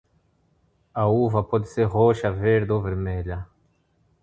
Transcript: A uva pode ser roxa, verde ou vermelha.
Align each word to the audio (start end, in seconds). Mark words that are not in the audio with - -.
A 0.95 1.05
uva 1.07 1.43
pode 1.43 1.67
ser 1.69 1.83
roxa, 1.85 2.31
verde 2.31 2.71
ou 2.73 2.81
vermelha. 2.81 3.47